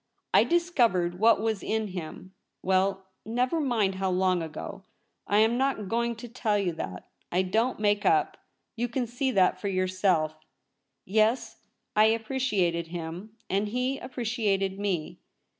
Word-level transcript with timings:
'I 0.33 0.43
discovered 0.45 1.19
what 1.19 1.39
was 1.39 1.61
in 1.61 1.89
him— 1.89 2.33
well, 2.63 3.05
never 3.23 3.59
mind 3.61 3.93
how 4.01 4.09
long 4.09 4.41
ago. 4.41 4.83
I 5.27 5.37
am 5.37 5.59
not 5.59 5.87
going 5.87 6.15
to 6.15 6.27
tell 6.27 6.57
you 6.57 6.73
that; 6.73 7.07
I 7.31 7.43
don't 7.43 7.79
make 7.79 8.03
up; 8.03 8.37
you 8.75 8.87
can 8.87 9.05
see 9.05 9.29
that 9.29 9.61
for 9.61 9.67
yourself 9.67 10.39
Yes; 11.05 11.67
I 11.95 12.05
appreciated 12.05 12.87
him, 12.87 13.37
and 13.47 13.67
he 13.67 13.99
appreciated 13.99 14.79
me. 14.79 15.19